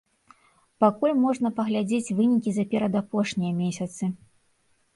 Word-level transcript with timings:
Пакуль 0.83 1.13
можна 1.25 1.51
паглядзець 1.59 2.13
вынікі 2.21 2.49
за 2.57 2.67
перадапошнія 2.73 3.53
месяцы. 3.61 4.13